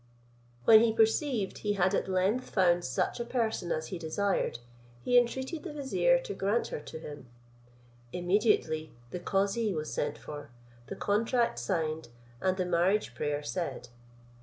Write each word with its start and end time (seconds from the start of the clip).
When 0.65 0.79
he 0.81 0.93
perceived 0.93 1.59
he 1.59 1.73
had 1.73 1.93
at 1.93 2.07
length 2.07 2.49
found 2.49 2.83
such 2.83 3.19
a 3.19 3.23
person 3.23 3.71
as 3.71 3.89
he 3.89 3.99
desired, 3.99 4.57
he 5.03 5.15
entreated 5.15 5.61
the 5.61 5.73
vizier 5.73 6.17
to 6.17 6.33
grant 6.33 6.69
her 6.69 6.79
to 6.79 6.97
him. 6.97 7.27
Immediately 8.11 8.93
the 9.11 9.19
cauzee 9.19 9.75
was 9.75 9.93
sent 9.93 10.17
for, 10.17 10.49
the 10.87 10.95
contract 10.95 11.59
signed, 11.59 12.07
and 12.41 12.57
the 12.57 12.65
marriage 12.65 13.13
prayer 13.13 13.43
said. 13.43 13.89